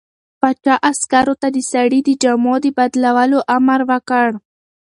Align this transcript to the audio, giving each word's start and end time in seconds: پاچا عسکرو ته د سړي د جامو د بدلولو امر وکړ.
پاچا 0.39 0.75
عسکرو 0.89 1.33
ته 1.41 1.47
د 1.55 1.57
سړي 1.71 1.99
د 2.03 2.09
جامو 2.21 2.53
د 2.63 2.65
بدلولو 2.77 3.39
امر 3.55 3.79
وکړ. 3.91 4.27